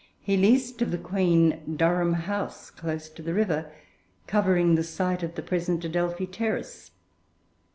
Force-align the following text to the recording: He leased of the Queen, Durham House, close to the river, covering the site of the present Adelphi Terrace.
He 0.19 0.35
leased 0.35 0.81
of 0.81 0.89
the 0.89 0.97
Queen, 0.97 1.75
Durham 1.77 2.13
House, 2.13 2.71
close 2.71 3.07
to 3.09 3.21
the 3.21 3.35
river, 3.35 3.71
covering 4.25 4.73
the 4.73 4.81
site 4.83 5.21
of 5.21 5.35
the 5.35 5.43
present 5.43 5.85
Adelphi 5.85 6.25
Terrace. 6.25 6.89